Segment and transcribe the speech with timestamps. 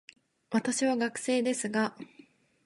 [0.49, 1.95] 私は学生ですが、